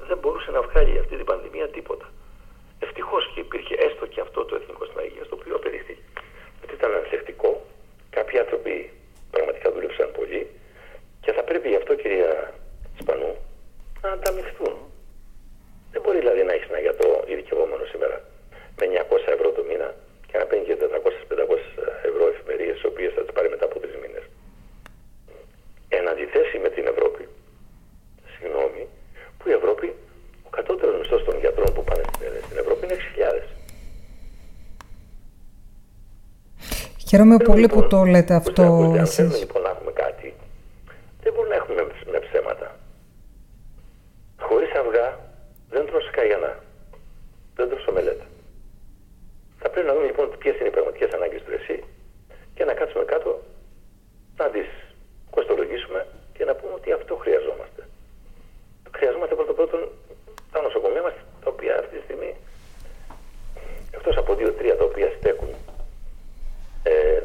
δεν 0.08 0.18
μπορούσε 0.18 0.50
να 0.50 0.60
βγάλει 0.62 0.98
αυτή 0.98 1.16
την 1.16 1.24
πανδημία 1.24 1.68
τίποτα. 1.68 2.06
Ευτυχώς 2.78 3.30
και 3.34 3.40
υπήρχε 3.40 3.74
έστω 3.86 4.06
και 4.06 4.20
αυτό 4.20 4.44
το 4.44 4.54
εθνικό 4.54 4.84
σύστημα 4.84 5.04
υγείας, 5.04 5.28
το 5.28 5.34
οποίο 5.40 5.54
απεδείχθηκε 5.54 6.02
ότι 6.62 6.74
ήταν 6.74 6.90
ανθεκτικό. 6.94 7.50
Κάποιοι 8.10 8.38
άνθρωποι 8.38 8.90
πραγματικά 9.30 9.72
δούλεψαν 9.72 10.10
πολύ 10.18 10.42
και 11.20 11.32
θα 11.32 11.42
πρέπει 11.42 11.68
γι' 11.68 11.80
αυτό, 11.82 11.94
κυρία 11.94 12.54
Σπανού, 13.00 13.32
να 14.02 14.08
ανταμυφθούν. 14.10 14.74
Δεν 15.92 16.00
μπορεί 16.02 16.18
δηλαδή 16.18 16.42
να 16.44 16.52
έχεις 16.52 16.68
ένα 16.68 16.80
γιατρό 16.80 17.24
ειδικευόμενο 17.26 17.84
σήμερα 17.84 18.16
με 18.78 18.84
900 18.86 19.32
ευρώ 19.36 19.50
το 19.50 19.62
μήνα 19.68 19.94
και 20.28 20.38
να 20.38 20.44
παίρνει 20.46 20.64
και 20.64 20.76
400-500 20.76 21.58
ευρώ 22.08 22.24
εφημερίε, 22.32 22.72
τις 22.72 22.84
οποίες 22.84 23.12
θα 23.14 23.20
τις 23.22 23.32
πάρει 23.32 23.48
μετά 23.48 23.64
από 23.64 23.78
τρεις 23.78 23.96
μήνες. 24.02 24.17
Εν 25.98 26.08
αντιθέσει 26.08 26.58
με 26.58 26.68
την 26.68 26.86
Ευρώπη, 26.86 27.28
συγγνώμη, 28.34 28.82
που 29.38 29.48
η 29.48 29.52
Ευρώπη, 29.52 29.86
ο 30.46 30.50
κατώτερος 30.50 30.98
μισθός 30.98 31.24
των 31.24 31.38
γιατρών 31.38 31.72
που 31.74 31.84
πάνε 31.84 32.02
στην 32.46 32.58
Ευρώπη 32.62 32.84
είναι 32.86 32.96
6.000. 32.96 33.42
Χαίρομαι 37.08 37.36
πολύ 37.36 37.60
λοιπόν, 37.60 37.82
που 37.82 37.88
το 37.88 38.04
λέτε 38.04 38.34
αυτό 38.34 38.94
εσείς. 38.98 39.18
Αν 39.18 39.38
λοιπόν 39.38 39.62
να 39.62 39.68
έχουμε 39.68 39.92
κάτι, 39.92 40.34
δεν 41.22 41.32
μπορούμε 41.32 41.54
να 41.54 41.60
έχουμε 41.60 41.82
με 42.12 42.18
ψέματα. 42.18 42.76
Χωρίς 44.40 44.70
αυγά 44.80 45.18
δεν 45.70 45.86
τρως 45.86 46.10
καγιανά. 46.10 46.52
Δεν 47.54 47.68
τρως 47.68 47.86
ομελέτα. 47.86 48.26
Θα 49.58 49.68
πρέπει 49.70 49.86
να 49.86 49.92
δούμε 49.94 50.06
λοιπόν 50.06 50.26
ποιες 50.38 50.58
είναι 50.58 50.68
οι 50.68 50.70
πραγματικές 50.70 51.10
ανάγκες 51.12 51.42
του 51.42 51.52
ΕΣΥ 51.52 51.84
και 52.54 52.64
να 52.64 52.72
κάτσουμε 52.72 53.04
κάτω 53.04 53.30
να 54.36 54.46
τι 54.50 54.60
κοστολογήσουμε 55.30 56.06
και 56.36 56.44
να 56.44 56.54
πούμε 56.54 56.72
ότι 56.74 56.92
αυτό 56.92 57.16
χρειαζόμαστε. 57.16 57.82
Χρειαζόμαστε 58.96 59.34
πρώτα 59.34 59.52
πρώτον 59.52 59.80
τα 60.52 60.60
νοσοκομεία 60.62 61.02
μα, 61.02 61.12
τα 61.42 61.48
οποία 61.54 61.72
αυτή 61.78 61.96
τη 61.96 62.02
στιγμή, 62.02 62.30
εκτό 63.96 64.10
από 64.20 64.34
δύο-τρία 64.34 64.76
τα 64.76 64.84
οποία 64.84 65.08
στέκουν 65.18 65.50
ε, 66.82 67.22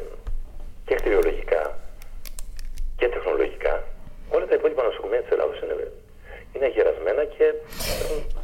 και 0.86 0.94
κτηριολογικά 0.94 1.78
και 2.96 3.08
τεχνολογικά, 3.08 3.82
όλα 4.34 4.46
τα 4.46 4.54
υπόλοιπα 4.54 4.82
νοσοκομεία 4.82 5.22
τη 5.22 5.28
Ελλάδα 5.34 5.54
είναι, 5.62 5.92
είναι 6.54 6.68
γερασμένα 6.68 7.24
και. 7.24 7.46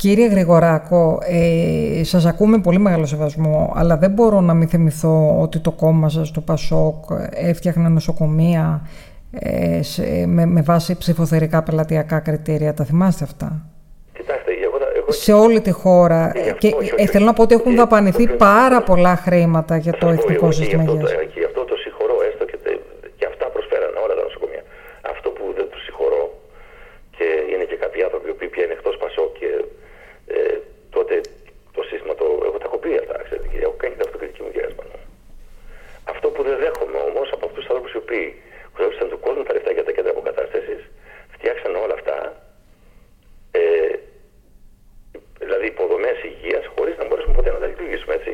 Κύριε 0.00 0.26
Γρηγοράκο, 0.26 1.18
ε, 1.22 2.04
σας 2.04 2.26
ακούμε 2.26 2.60
πολύ 2.60 2.78
μεγάλο 2.78 3.06
σεβασμό, 3.06 3.72
αλλά 3.76 3.96
δεν 3.96 4.10
μπορώ 4.10 4.40
να 4.40 4.54
μην 4.54 4.68
θυμηθώ 4.68 5.40
ότι 5.40 5.58
το 5.58 5.70
κόμμα 5.70 6.08
σας, 6.08 6.30
το 6.30 6.40
ΠΑΣΟΚ, 6.40 7.04
έφτιαχνε 7.30 7.88
νοσοκομεία 7.88 8.88
ε, 9.30 9.82
σε, 9.82 10.02
με, 10.26 10.46
με 10.46 10.62
βάση 10.62 10.98
ψηφοθερικά 10.98 11.62
πελατειακά 11.62 12.18
κριτήρια. 12.20 12.74
Τα 12.74 12.84
θυμάστε 12.84 13.24
αυτά; 13.24 13.48
Κοιτάξτε, 14.12 14.50
εγώ, 14.62 14.76
εγώ... 14.96 15.12
Σε 15.12 15.32
όλη 15.32 15.60
τη 15.60 15.70
χώρα. 15.70 16.32
Ε, 16.34 16.52
και 16.58 16.74
όχι, 16.78 16.92
όχι, 16.94 17.06
θέλω 17.06 17.24
να 17.24 17.32
πω 17.32 17.42
ότι 17.42 17.54
έχουν 17.54 17.76
δαπανηθεί 17.76 18.28
πάρα 18.28 18.82
πολλά 18.82 19.16
χρήματα 19.16 19.76
για 19.76 19.92
το 19.92 20.08
εθνικό 20.08 20.50
σύστημα 20.50 20.82
υγείας. 20.82 21.10
Και 21.34 21.44
αυτό 21.44 21.64
το 21.64 21.76
συγχωρώ 21.76 22.16
έστω 22.28 22.44
και, 22.44 22.56
και 23.18 23.26
αυτά 23.30 23.44
προσφέραν 23.54 23.92
όλα 24.04 24.14
τα 24.18 24.22
νοσοκομεία. 24.28 24.62
Αυτό 25.12 25.28
που 25.36 25.44
δεν 25.56 25.66
του 25.70 25.80
συγχωρώ 25.86 26.22
και 27.16 27.26
είναι 27.52 27.64
και 27.70 27.76
κάποιοι 27.82 28.00
άνθρωποι 28.06 28.28
που 28.32 28.44
πήγαν 28.52 28.70
εκτό 28.76 28.90
Πασό 29.02 29.24
και 29.38 29.48
ε, 30.36 30.58
τότε 30.96 31.14
το 31.76 31.82
σύστημα 31.90 32.14
το. 32.20 32.26
Εγώ 32.48 32.56
τα 32.58 32.66
έχω 32.68 32.78
πει 32.82 32.90
αυτά, 33.02 33.14
ξέρετε, 33.26 33.48
και 33.52 33.58
έχω 33.66 33.76
κάνει 33.80 33.94
την 33.96 34.04
αυτοκριτική 34.06 34.42
μου 34.42 34.50
κυρία 34.54 34.70
Αυτό 36.12 36.26
που 36.34 36.40
δεν 36.46 36.56
δέχομαι 36.62 36.98
όμω 37.10 37.22
από 37.34 37.42
αυτού 37.46 37.58
του 37.60 37.66
ανθρώπου 37.72 37.88
οι 37.94 38.00
οποίοι 38.04 38.26
ξοδέψαν 38.74 39.06
του 39.12 39.20
κόσμου 39.26 39.42
τα 39.46 39.52
λεφτά 39.54 39.70
για 39.76 39.84
τα 39.86 39.92
κέντρα 39.96 40.12
αποκατάσταση, 40.16 40.74
φτιάξαν 41.34 41.72
όλα 41.84 41.94
αυτά. 41.98 42.16
Ε, 43.60 43.92
δηλαδή 45.42 45.66
υποδομέ 45.74 46.12
υγεία, 46.30 46.60
χωρί 46.74 46.92
να 47.00 47.04
μπορέσουμε 47.06 47.34
ποτέ 47.38 47.50
να 47.56 47.60
τα 47.62 47.66
λειτουργήσουμε 47.70 48.14
έτσι. 48.18 48.32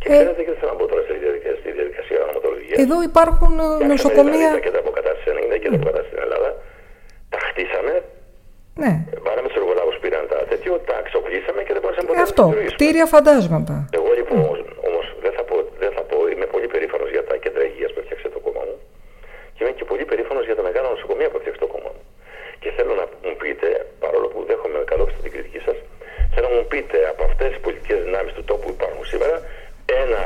Και 0.00 0.08
ε, 0.08 0.12
ξέρετε, 0.12 0.40
και 0.44 0.50
δεν 0.52 0.58
θέλω 0.60 0.72
να 0.74 0.78
μπω 0.78 0.86
τώρα 0.92 1.02
στη 1.06 1.14
διαδικασία, 1.24 1.56
στη 1.62 1.70
διαδικασία 1.78 2.18
ονοματολογία. 2.24 2.76
Εδώ 2.84 2.91
υπάρχουν 3.10 3.52
ε, 3.58 3.86
νοσοκομεία. 3.92 4.48
Δηλαδή, 4.48 4.58
τα 4.60 4.64
κέντρα 4.66 4.80
αποκατάσταση, 4.86 5.26
90 5.54 5.62
κέντρα 5.62 5.76
αποκατάστασης 5.80 6.12
στην 6.12 6.22
Ελλάδα, 6.26 6.50
τα 7.32 7.38
χτίσαμε. 7.48 7.94
Ναι. 8.82 8.92
Πάραμε 9.26 9.48
του 9.50 9.58
εργολάβους 9.62 9.94
που 9.96 10.02
πήραν 10.04 10.24
τα 10.32 10.38
τέτοιο, 10.52 10.72
τα 10.88 10.96
εξοπλίσαμε 11.02 11.60
και 11.66 11.72
δεν 11.76 11.82
μπορούσαμε 11.82 12.06
ποτέ 12.08 12.22
ε, 12.24 12.28
Αυτό, 12.28 12.44
κτίρια 12.72 13.06
φαντάσματα. 13.14 13.74
Εγώ 13.98 14.10
λοιπόν 14.20 14.54
mm. 14.62 14.88
όμω 14.88 15.00
δεν, 15.24 15.32
θα 15.36 15.42
πω, 15.48 15.56
δεν 15.82 15.90
θα 15.96 16.02
πω, 16.10 16.16
είμαι 16.32 16.46
πολύ 16.54 16.66
περήφανο 16.74 17.04
για 17.14 17.22
τα 17.28 17.34
κέντρα 17.42 17.62
υγεία 17.70 17.88
που 17.92 17.98
έφτιαξε 18.02 18.28
το 18.36 18.40
κόμμα 18.46 18.62
μου 18.68 18.76
και 19.54 19.60
είμαι 19.64 19.72
και 19.78 19.86
πολύ 19.90 20.04
περήφανο 20.10 20.40
για 20.48 20.56
τα 20.58 20.62
μεγάλα 20.68 20.88
νοσοκομεία 20.94 21.28
που 21.30 21.36
έφτιαξε 21.38 21.60
το 21.64 21.70
κόμμα 21.74 21.90
μου. 21.94 22.02
Και 22.62 22.70
θέλω 22.76 22.92
να 23.00 23.06
μου 23.24 23.34
πείτε, 23.42 23.68
παρόλο 24.04 24.26
που 24.32 24.38
δέχομαι 24.48 24.78
με 24.82 24.86
καλό 24.92 25.04
την 25.24 25.32
κριτική 25.34 25.60
σα, 25.66 25.72
θέλω 26.34 26.48
να 26.52 26.56
μου 26.60 26.66
πείτε 26.72 26.98
από 27.12 27.22
αυτέ 27.28 27.44
τι 27.52 27.58
πολιτικέ 27.64 27.94
δυνάμει 28.06 28.30
του 28.36 28.44
τόπου 28.50 28.64
που 28.64 28.72
υπάρχουν 28.78 29.04
σήμερα, 29.12 29.36
ένα, 30.04 30.22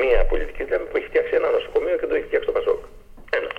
μία 0.00 0.20
πολιτική 0.30 0.62
δύναμη 0.66 0.86
που 0.88 0.96
έχει 0.98 1.08
φτιάξει 1.10 1.32
ένα 1.40 1.48
νοσοκομείο 1.56 1.96
και 2.00 2.06
το 2.10 2.14
έχει 2.18 2.26
φτιάξει 2.28 2.46
το 2.50 2.54
Πασόκ. 2.56 2.80
Ένα. 3.38 3.50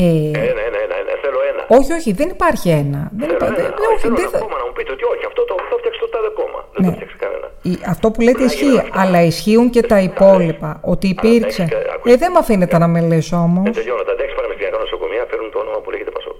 Ε... 0.00 0.04
Ένα, 0.50 0.62
ένα, 0.68 0.78
ένα, 0.86 0.96
ένα, 1.02 1.12
θέλω 1.24 1.40
ένα. 1.50 1.62
Όχι, 2.06 2.14
όχι, 2.14 2.22
δεν 2.22 2.28
υπάρχει 2.36 2.68
ένα. 2.82 3.00
Δεν 3.18 3.26
θέλω 3.28 3.36
υπάρχει. 3.38 3.60
ένα. 3.60 3.68
Ε, 3.68 3.86
όχι, 3.92 4.00
θέλω 4.04 4.16
δεν 4.20 4.28
ένα 4.32 4.38
κόμμα 4.44 4.56
να 4.62 4.66
μου 4.68 4.74
πείτε 4.76 4.90
ότι 4.96 5.04
όχι, 5.12 5.24
αυτό 5.30 5.40
το, 5.50 5.54
το 5.70 5.76
φτιάξει 5.80 6.00
το 6.04 6.08
τάδε 6.14 6.30
κόμμα. 6.40 6.60
Δεν 6.72 6.80
Ναι. 6.82 6.88
το 6.88 6.92
φτιάξει 6.98 7.16
κανένα. 7.24 7.46
Η- 7.70 7.80
Αυτό 7.94 8.06
που 8.12 8.20
λέτε 8.26 8.42
ισχύει, 8.50 8.78
αλλά 9.02 9.18
ισχύουν 9.32 9.66
και 9.74 9.82
τα 9.92 9.98
υπόλοιπα. 10.10 10.70
Ότι 10.92 11.06
υπήρξε. 11.16 11.62
έχεις 11.62 11.74
κα- 11.74 11.92
ακούστε. 11.94 12.12
Ε, 12.12 12.16
δεν 12.22 12.30
με 12.34 12.38
αφήνετε 12.44 12.74
να 12.84 12.88
μιλήσω 12.96 13.36
όμως. 13.48 13.64
Ε, 13.68 13.70
τελειώνω. 13.78 14.02
Τα 14.08 14.14
6 14.26 14.32
πανεπιστημιακά 14.38 14.78
νοσοκομεία 14.84 15.22
φέρνουν 15.30 15.48
το 15.54 15.58
όνομα 15.64 15.78
που 15.82 15.90
λέγεται 15.94 16.12
Πασόκ. 16.18 16.36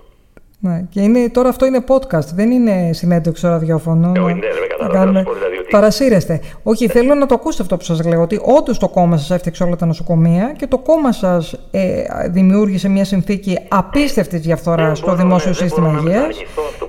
Ναι. 0.67 0.77
Και 0.93 1.01
είναι, 1.07 1.21
τώρα 1.37 1.49
αυτό 1.55 1.65
είναι 1.69 1.83
podcast, 1.93 2.29
δεν 2.41 2.49
είναι 2.57 2.75
συνέντευξη 3.01 3.41
στο 3.43 3.49
ραδιόφωνο. 3.57 4.07
Εγώ 4.17 4.29
να- 4.29 4.35
ναι, 4.35 4.41
δεν 4.41 4.61
με 4.65 4.67
να 4.67 4.67
κατάλαβα. 4.67 4.77
Θέλω 4.77 4.93
να 4.93 4.99
κάνουμε- 4.99 5.19
σου 5.25 5.29
πω 5.31 5.35
δηλαδή 5.39 5.56
ότι 5.67 5.75
ότι. 5.75 5.77
Παρασύρεστε. 5.77 6.41
Όχι, 6.63 6.89
θέλω 6.89 7.15
να 7.15 7.27
το 7.27 7.35
ακούσετε 7.35 7.63
αυτό 7.63 7.77
που 7.77 7.85
σας 7.85 8.07
λέω. 8.07 8.23
Ότι 8.23 8.41
όντως 8.59 8.79
το 8.79 8.89
κόμμα 8.89 9.17
σας 9.17 9.31
έφτιαξε 9.31 9.63
όλα 9.63 9.77
τα 9.77 9.87
νοσοκομεία 9.87 10.55
και 10.59 10.67
το 10.67 10.79
κόμμα 10.79 11.13
σας 11.13 11.43
ε, 11.71 12.05
δημιούργησε 12.29 12.89
μια 12.89 13.05
συνθήκη 13.05 13.59
απίστευτης 13.69 14.41
διαφθοράς 14.41 14.99
στο 14.99 15.15
δημόσιο 15.15 15.53
σύστημα 15.53 15.89
υγείας. 15.99 16.43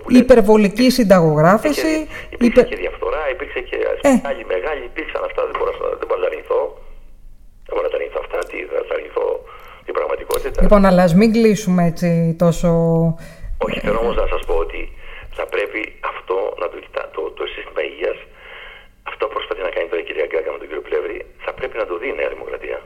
Υπερβολική 0.08 0.90
συνταγογράφηση. 0.90 1.88
Υπήρξε, 2.30 2.30
υπήρξε 2.30 2.64
και 2.64 2.76
διαφθορά, 2.76 3.22
υπήρξε 3.34 3.60
και 3.60 3.78
ε. 4.02 4.10
μεγάλη, 4.10 4.46
μεγάλη, 4.54 4.84
υπήρξαν 4.92 5.22
αυτά. 5.30 5.42
Δεν 5.50 5.56
μπορώ, 5.58 5.72
δεν 6.00 6.08
μπορώ 6.08 6.20
να 6.22 6.26
τα 6.26 6.32
αρνηθώ. 6.32 6.62
Δεν 7.66 7.74
μπορώ 7.74 7.86
να 7.88 7.92
τα 7.94 7.98
αρνηθώ 8.00 8.20
αυτά. 8.26 8.40
Τι, 8.50 8.58
θα 8.74 8.82
τα 8.90 8.94
αρνηθώ 8.98 9.26
την 9.86 9.94
πραγματικότητα. 9.98 10.62
Λοιπόν, 10.64 10.82
αλλά 10.90 11.02
ας 11.08 11.14
μην 11.20 11.30
κλείσουμε 11.36 11.82
έτσι 11.92 12.10
τόσο. 12.44 12.70
Όχι, 13.66 13.80
θέλω 13.80 14.00
όμως 14.04 14.16
να 14.22 14.28
σας 14.34 14.42
πω 14.48 14.56
ότι 14.66 14.82
θα 15.38 15.46
πρέπει 15.54 15.82
αυτό 16.14 16.36
να 16.62 16.68
το 16.72 16.78
κοιτά. 16.84 17.04
Το, 17.16 17.22
το 17.40 17.44
σύστημα 17.54 17.82
υγείας, 17.90 18.18
αυτό 19.18 19.30
που 19.30 19.38
προσπαθεί 19.40 19.62
να 19.68 19.74
κάνει 19.76 19.88
τώρα 19.90 20.02
η 20.02 20.06
κυρία 20.08 20.28
Γκάγκα 20.30 20.52
με 20.52 20.60
τον 20.62 20.68
κύριο 20.68 20.86
Πλεύρη, 20.90 21.18
θα 21.46 21.52
πρέπει 21.58 21.78
να 21.82 21.86
το 21.90 21.94
δει 21.98 22.08
η 22.14 22.16
Νέα 22.20 22.30
Δημοκρατία. 22.36 22.80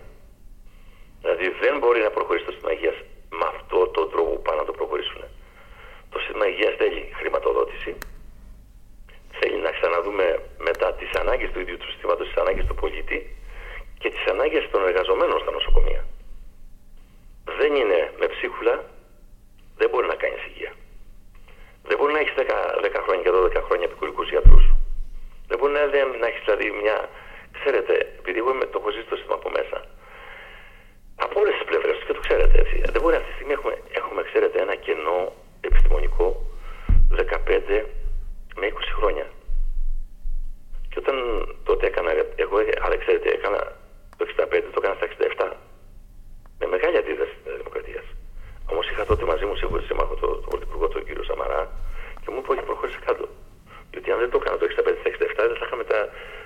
Δηλαδή 1.22 1.46
δεν 1.64 1.74
μπορεί 1.80 2.00
να 2.08 2.12
προχωρήσει 2.18 2.46
το 2.46 2.52
σύστημα 2.52 2.72
υγείας 2.76 2.98
με 3.40 3.46
αυτό 3.54 3.78
τον 3.96 4.06
τρόπο 4.12 4.30
που 4.36 4.42
πάνε 4.46 4.60
να 4.62 4.68
το 4.70 4.74
προχωρήσουν. 4.80 5.22
Το 6.14 6.18
σύστημα 6.20 6.46
υγείας 6.52 6.74
θέλει 6.82 7.02
χρηματοδότηση. 7.20 7.92
Θέλει 9.40 9.58
να 9.68 9.72
ξαναδούμε 9.78 10.26
μετά 10.68 10.88
τις 11.00 11.10
ανάγκες 11.22 11.50
του 11.52 11.60
ίδιου 11.64 11.78
του 11.78 11.90
συστήματος, 11.92 12.28
τις 12.28 12.38
ανάγκες 12.44 12.66
του 12.66 12.76
πολίτη 12.82 13.18
και 14.02 14.10
τις 14.10 14.24
ανάγκες 14.34 14.64
των 14.72 14.82
εργαζομένων 14.90 15.38
στα 15.40 15.52
νοσοκομεία. 15.52 16.02
Δεν 17.60 17.72
είναι 17.76 18.00
με 18.20 18.28
ψίχουλα, 18.34 18.76
δεν 19.80 19.90
μπορεί 19.90 20.08
να 20.08 20.18
κάνεις 20.24 20.42
υγεία. 20.50 20.72
Δεν 21.88 21.98
μπορεί 21.98 22.14
να 22.14 22.20
έχεις 22.20 22.34
10, 22.38 22.44
10 22.82 23.00
χρόνια 23.04 23.24
και 23.24 23.32
12 23.32 23.62
χρόνια 23.68 23.86
επικουρικούς 23.90 24.30
γιατρούς. 24.30 24.71
Δεν 25.52 25.60
μπορεί 25.60 25.74
να, 25.74 25.84
να 26.22 26.28
έχεις 26.32 26.44
δηλαδή 26.46 26.68
μια. 26.82 26.98
Ξέρετε, 27.58 27.94
επειδή 28.22 28.40
εγώ 28.44 28.52
το 28.72 28.78
έχω 28.80 28.90
ζήσει 28.96 29.10
το 29.12 29.16
σύστημα 29.16 29.38
από 29.40 29.50
μέσα, 29.58 29.78
από 31.26 31.36
όλες 31.42 31.54
τις 31.58 31.66
πλευρές 31.70 31.98
και 32.06 32.14
το 32.18 32.22
ξέρετε 32.26 32.56
έτσι. 32.64 32.76
Δεν 32.94 33.02
μπορεί 33.02 33.16
αυτή 33.16 33.30
τη 33.32 33.36
στιγμή 33.38 33.54
έχουμε, 33.58 33.76
έχουμε 34.00 34.22
ξέρετε, 34.30 34.58
ένα 34.66 34.76
κενό 34.86 35.20
επιστημονικό 35.68 36.28
15 37.12 37.86
με 38.60 38.66
20 38.68 38.92
χρόνια. 38.98 39.28
Και 40.90 41.00
όταν 41.04 41.16
τότε 41.68 41.84
έκανα, 41.92 42.12
εγώ, 42.44 42.58
αλλά 42.84 42.96
ξέρετε, 43.04 43.30
έκανα 43.38 43.60
το 44.18 44.24
65, 44.26 44.64
το 44.74 44.80
έκανα 44.82 44.96
στα 45.00 45.06
67. 45.06 45.54
Με 46.60 46.66
μεγάλη 46.74 46.98
αντίδραση 46.98 47.36
της 47.44 47.56
Δημοκρατίας. 47.62 48.06
Όμως 48.72 48.90
είχα 48.90 49.06
τότε 49.06 49.26
μαζί 49.32 49.46
μου 49.46 49.56
σίγουρα 49.56 49.82
σύμμαχο 49.82 50.16
τον 50.16 50.42
το 50.44 50.48
Πρωθυπουργό, 50.50 50.88
τον 50.88 51.06
κύριο 51.06 51.24
Σαμαρά, 51.24 51.62
και 52.22 52.30
μου 52.32 52.40
είπε 52.42 52.52
όχι, 52.52 52.64
προχώρησε 52.70 53.00
κάτω. 53.06 53.26
Γιατί 53.94 54.08
αν 54.12 54.20
δεν 54.24 54.30
το 54.30 54.38
έκανα 54.42 54.58
το 54.58 54.66
65-67, 54.66 55.48
δεν 55.50 55.58
θα 55.60 55.66
είχαμε, 55.66 55.84
τα, 55.92 56.00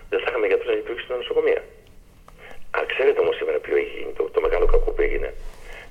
δεν 0.10 0.20
θα 0.22 0.28
είχαμε 0.30 0.46
γιατρούς 0.48 0.70
να 0.72 0.76
λειτουργήσουν 0.80 1.10
στα 1.10 1.18
νοσοκομεία. 1.22 1.62
Αν 2.78 2.84
ξέρετε 2.92 3.20
όμως 3.24 3.36
σήμερα 3.40 3.58
ποιο 3.66 3.76
έχει 3.82 3.94
γίνει, 3.98 4.12
το, 4.18 4.24
το 4.36 4.40
μεγάλο 4.46 4.66
κακό 4.74 4.90
που 4.92 5.02
έγινε 5.08 5.30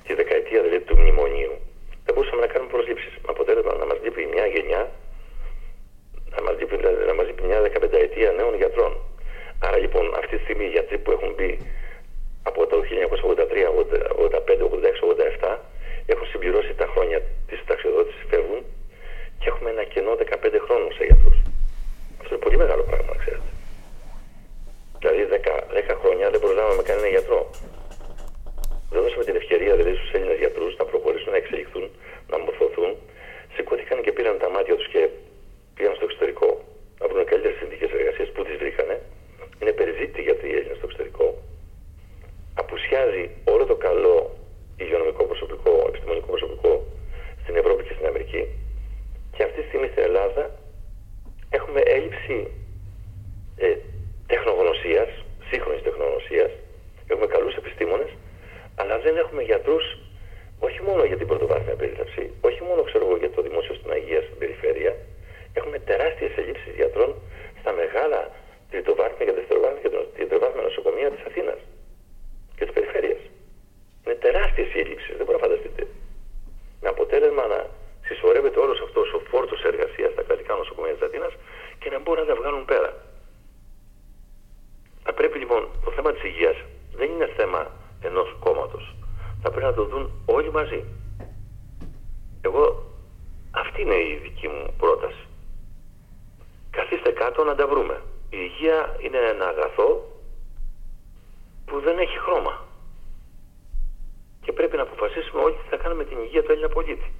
τη 0.05 0.11
δεκαετία 0.13 0.59
δηλαδή 0.61 0.83
του 0.87 0.95
μνημονίου, 0.99 1.53
δεν 2.05 2.11
μπορούσαμε 2.13 2.41
να 2.45 2.49
κάνουμε 2.51 2.71
προσλήψεις. 2.71 3.13
Με 3.23 3.29
αποτέλεσμα 3.35 3.73
να 3.73 3.85
μας 3.85 3.97
λείπει 4.03 4.21
μια 4.33 4.45
γενιά, 4.53 4.83
να 6.35 6.41
μας 6.45 6.55
λείπει, 6.59 6.75
να 7.09 7.13
μας 7.17 7.25
λείπει 7.27 7.43
μια 7.49 7.59
δεκαπενταετία 7.61 8.31
νέων 8.31 8.55
γιατρών. 8.61 8.93
Άρα 9.65 9.77
λοιπόν 9.77 10.05
αυτή 10.21 10.35
τη 10.37 10.43
στιγμή 10.43 10.65
οι 10.65 10.73
γιατροί 10.75 10.97
που 10.97 11.11
έχουν 11.11 11.33
μπει 11.35 11.51
από 12.43 12.67
το 12.67 12.77
1983, 12.81 13.67
85, 14.47 14.61
86, 14.61 15.49
87 15.49 15.57
έχουν 16.05 16.27
συμπληρώσει 16.27 16.73
τα 16.73 16.87
χρόνια 16.93 17.19
της 17.47 17.57
συνταξιοδότηση, 17.59 18.21
φεύγουν 18.29 18.61
και 19.39 19.47
έχουμε 19.47 19.69
ένα 19.69 19.83
κενό 19.83 20.11
15 20.11 20.59
χρόνων 20.65 20.93
σε 20.93 21.03
γιατρούς. 21.05 21.37
Αυτό 22.25 22.37
είναι 22.37 22.47
πολύ 22.47 22.59
μεγάλο 22.63 22.83
πράγμα, 22.89 23.11
να 23.13 23.19
ξέρετε. 23.23 23.49
Δηλαδή 24.99 25.21
10, 25.31 25.93
10 25.93 26.01
χρόνια 26.01 26.25
δεν 26.33 26.39
προλάβαμε 26.45 26.83
κανένα 26.89 27.09
γιατρό. 27.15 27.41
Δεν 28.91 29.01
δώσαμε 29.03 29.23
την 29.29 29.35
ευκαιρία 29.41 29.73
δηλαδή 29.75 29.95
στους 29.99 30.11
Έλληνες 30.15 30.37
γιατρούς 30.43 30.73
να 30.79 30.85
προχωρήσουν, 30.91 31.31
να 31.35 31.39
εξελιχθούν, 31.41 31.85
να 32.31 32.37
μορφωθούν. 32.43 32.91
Σηκώθηκαν 33.55 33.97
και 34.03 34.11
πήραν 34.15 34.35
τα 34.43 34.49
μάτια 34.55 34.75
τους 34.77 34.87
και 34.93 35.01
πήγαν 35.75 35.93
στο 35.95 36.05
εξωτερικό 36.07 36.49
να 36.99 37.05
βρουν 37.09 37.25
καλύτερες 37.31 37.57
συνθήκες 37.61 37.89
εργασίας 37.97 38.29
που 38.33 38.41
τις 38.47 38.55
βρήκανε. 38.61 38.95
Είναι 39.59 39.73
περιζήτητοι 39.79 40.21
γιατροί 40.27 40.47
οι 40.49 40.55
Έλληνες 40.59 40.77
στο 40.77 40.85
εξωτερικό. 40.89 41.25
Απουσιάζει 42.61 43.23
όλο 43.53 43.63
το 43.71 43.75
καλό 43.87 44.15
υγειονομικό 44.81 45.23
προσωπικό, 45.31 45.73
επιστημονικό 45.89 46.27
προσωπικό 46.33 46.71
στην 47.41 47.55
Ευρώπη 47.61 47.81
και 47.87 47.93
στην 47.97 48.05
Αμερική. 48.11 48.43
Και 49.35 49.43
αυτή 49.43 49.57
τη 49.61 49.67
στιγμή 49.67 49.87
στην 49.93 50.03
Ελλάδα 50.09 50.43
έχουμε 51.57 51.81
έλλειψη 51.95 52.37
ε, 53.57 53.75
τεχνογνωσίας, 54.27 55.09
σύγχρονης 55.49 55.83
τεχνογνωσίας. 55.87 56.51
Έχουμε 57.07 57.27
καλούς 57.27 57.55
επιστήμονες, 57.55 58.09
αλλά 58.75 58.99
δεν 58.99 59.17
έχουμε 59.17 59.41
γιατρούς 59.41 59.85
όχι 60.59 60.81
μόνο 60.87 61.03
για 61.03 61.17
την 61.17 61.27
πρωτοβάθμια 61.27 61.75
περίθαψη, 61.75 62.23
όχι 62.41 62.61
μόνο 62.67 62.81
ξέρω 62.83 63.05
εγώ, 63.05 63.17
για 63.17 63.31
το 63.35 63.41
δημόσιο 63.41 63.73
στην 63.75 63.91
Αγία 63.91 64.21
στην 64.21 64.37
περιφέρεια. 64.37 64.95
Έχουμε 65.53 65.79
τεράστιες 65.79 66.31
ελλείψεις 66.37 66.73
γιατρών 66.75 67.15
στα 67.59 67.71
μεγάλα 67.71 68.31
τριτοβάθμια 68.71 69.25
και 69.25 69.33
δευτεροβάθμια 69.39 69.81
και 69.83 69.89
τριτοβάθμια 70.15 70.63
νοσοκομεία 70.69 71.09
της 71.11 71.23
Αθήνας 71.29 71.59
και 72.55 72.63
της 72.65 72.73
περιφέρειας. 72.73 73.21
Είναι 74.03 74.15
τεράστιες 74.25 74.73
οι 74.73 74.79
ελλείψεις, 74.83 75.13
δεν 75.17 75.25
μπορείτε 75.25 75.43
να 75.43 75.47
φανταστείτε. 75.47 75.83
Με 76.81 76.87
αποτέλεσμα 76.93 77.45
να 77.53 77.59
συσσωρεύεται 78.07 78.59
όλο 78.59 78.73
αυτό 78.87 79.01
ο 79.17 79.19
φόρτο 79.29 79.55
εργασία 79.71 80.09
στα 80.13 80.21
κρατικά 80.27 80.53
νοσοκομεία 80.55 80.93
τη 80.97 81.05
Αθήνα 81.05 81.29
και 81.79 81.89
να 81.89 81.99
μπορούν 81.99 82.21
να 82.25 82.29
τα 82.31 82.35
βγάλουν 82.41 82.65
πέρα. 82.65 82.89
Θα 85.03 85.13
πρέπει 85.13 85.37
λοιπόν 85.37 85.61
το 85.85 85.91
θέμα 85.91 86.09
τη 86.13 86.27
υγεία 86.27 86.53
δεν 86.99 87.07
είναι 87.11 87.29
θέμα 87.37 87.71
ενό 88.01 88.23
κόμματο. 88.39 88.79
Θα 89.41 89.49
πρέπει 89.51 89.65
να 89.65 89.73
το 89.73 89.85
δουν 89.85 90.11
όλοι 90.25 90.51
μαζί. 90.51 90.83
Εγώ 92.41 92.83
αυτή 93.51 93.81
είναι 93.81 93.95
η 93.95 94.19
δική 94.23 94.47
μου 94.47 94.73
πρόταση. 94.77 95.25
Καθίστε 96.71 97.11
κάτω 97.11 97.43
να 97.43 97.55
τα 97.55 97.67
βρούμε. 97.67 98.01
Η 98.29 98.37
υγεία 98.47 98.95
είναι 98.99 99.17
ένα 99.17 99.45
αγαθό 99.45 99.89
που 101.65 101.79
δεν 101.79 101.97
έχει 101.97 102.17
χρώμα. 102.17 102.63
Και 104.41 104.51
πρέπει 104.51 104.75
να 104.75 104.81
αποφασίσουμε 104.81 105.41
όλοι 105.41 105.55
τι 105.55 105.67
θα 105.69 105.77
κάνουμε 105.77 106.03
με 106.03 106.09
την 106.09 106.17
υγεία 106.23 106.43
του 106.43 106.51
Έλληνα 106.51 106.69
πολίτη. 106.69 107.11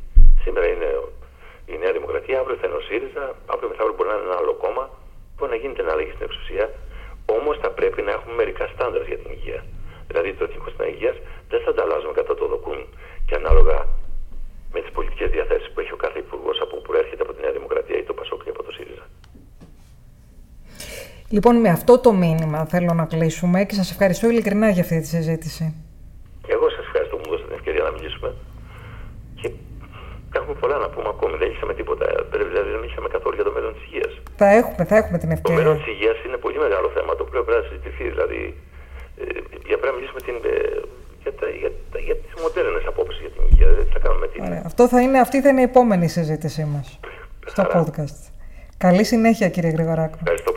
Σήμερα 0.43 0.67
είναι 0.67 0.89
η 1.65 1.77
Νέα 1.77 1.91
Δημοκρατία, 1.91 2.39
αύριο 2.39 2.55
θα 2.55 2.67
είναι 2.67 2.75
ο 2.75 2.83
ΣΥΡΙΖΑ, 2.87 3.35
αύριο 3.53 3.69
μεθαύριο 3.69 3.95
μπορεί 3.95 4.09
να 4.09 4.15
είναι 4.15 4.27
ένα 4.29 4.37
άλλο 4.41 4.53
κόμμα. 4.53 4.89
Μπορεί 5.35 5.51
να 5.51 5.57
γίνεται 5.57 5.91
αλλαγή 5.91 6.11
στην 6.15 6.25
εξουσία. 6.29 6.65
Όμω 7.37 7.51
θα 7.63 7.69
πρέπει 7.69 8.01
να 8.01 8.11
έχουμε 8.11 8.33
μερικά 8.33 8.65
στάνταρ 8.73 9.01
για 9.07 9.17
την 9.17 9.31
υγεία. 9.31 9.65
Δηλαδή 10.07 10.33
το 10.33 10.43
Εθνικό 10.43 10.67
Σύστημα 10.67 10.87
Υγεία 10.87 11.13
δεν 11.49 11.61
θα 11.65 11.73
τα 11.73 11.81
αλλάζουμε 11.83 12.13
κατά 12.13 12.35
το 12.35 12.45
δοκούν 12.47 12.79
και 13.27 13.35
ανάλογα 13.35 13.87
με 14.73 14.79
τι 14.81 14.91
πολιτικέ 14.91 15.25
διαθέσει 15.25 15.71
που 15.71 15.79
έχει 15.79 15.93
ο 15.93 15.95
κάθε 15.95 16.19
υπουργό 16.19 16.51
από 16.61 16.75
που 16.75 16.81
προέρχεται 16.81 17.21
από 17.21 17.33
τη 17.33 17.41
Νέα 17.41 17.51
Δημοκρατία 17.51 17.97
ή 17.97 18.03
το 18.03 18.13
Πασόκ 18.13 18.45
ή 18.45 18.49
από 18.49 18.63
το 18.63 18.71
ΣΥΡΙΖΑ. 18.71 19.05
Λοιπόν, 21.35 21.55
με 21.65 21.69
αυτό 21.77 21.93
το 22.05 22.11
μήνυμα 22.23 22.59
θέλω 22.73 22.93
να 23.01 23.05
κλείσουμε 23.13 23.59
και 23.67 23.75
σας 23.79 23.87
ευχαριστώ 23.93 24.25
ειλικρινά 24.31 24.67
για 24.75 24.83
αυτή 24.85 24.97
τη 25.01 25.07
συζήτηση. 25.15 25.65
Εγώ 26.55 26.65
σας 26.75 26.83
ευχαριστώ 26.87 27.13
που 27.17 27.21
μου 27.23 27.29
δώσατε 27.31 27.47
την 27.49 27.57
ευκαιρία 27.59 27.83
να 27.87 27.91
μιλήσουμε. 27.97 28.29
Έχουμε 30.37 30.55
πολλά 30.61 30.77
να 30.85 30.89
πούμε 30.93 31.09
ακόμη. 31.15 31.35
Δεν 31.41 31.49
είχαμε 31.53 31.73
τίποτα. 31.79 32.05
Δηλαδή 32.51 32.69
δεν 32.75 32.83
είχαμε 32.89 33.07
καθόλου 33.15 33.35
για 33.39 33.47
το 33.49 33.53
μέλλον 33.55 33.71
της 33.75 33.83
υγείας. 33.87 34.11
Θα 34.41 34.47
έχουμε, 34.59 34.83
θα 34.89 34.95
έχουμε 35.01 35.17
την 35.23 35.29
ευκαιρία. 35.35 35.57
Το 35.57 35.61
μέλλον 35.61 35.77
της 35.79 35.87
υγείας 35.93 36.17
είναι 36.25 36.37
πολύ 36.45 36.59
μεγάλο 36.65 36.87
θέμα. 36.95 37.11
Το 37.17 37.23
οποίο 37.27 37.39
πρέπει 37.45 37.59
να 37.61 37.65
συζητηθεί. 37.69 38.05
Δηλαδή, 38.13 38.41
ε, 39.21 39.23
για 39.69 39.77
πρέπει 39.79 39.93
να 39.93 39.95
μιλήσουμε 39.97 40.21
την, 40.27 40.37
ε, 40.53 40.55
για, 41.23 41.33
τα, 41.39 41.47
για, 41.61 41.71
τα, 41.91 41.97
για 42.07 42.15
τις 42.21 42.33
μοντέρνες 42.41 42.83
απόψεις 42.91 43.19
για 43.25 43.31
την 43.35 43.41
υγεία. 43.49 43.69
Δεν 43.79 43.85
θα 43.93 43.99
κάνουμε 44.05 44.25
την... 44.31 44.41
Αυτό 44.69 44.83
θα 44.91 44.99
είναι, 45.03 45.17
αυτή 45.25 45.37
θα 45.43 45.49
είναι 45.51 45.63
η 45.65 45.69
επόμενη 45.73 46.07
συζήτησή 46.17 46.63
μας 46.73 46.87
στο 47.51 47.63
podcast. 47.75 48.19
Καλή 48.85 49.03
συνέχεια, 49.11 49.47
κύριε 49.55 49.71
Γρηγοράκο. 49.77 50.17
Ευχαριστώ. 50.23 50.54